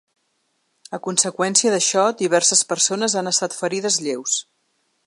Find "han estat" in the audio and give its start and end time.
3.23-3.59